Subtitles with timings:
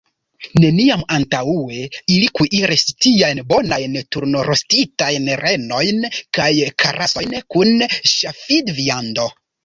[0.61, 1.79] Neniam antaŭe
[2.13, 5.99] ili kuiris tiajn bonajn turnrostitajn renojn
[6.39, 6.47] kaj
[6.85, 9.27] karasojn kun ŝafidviando.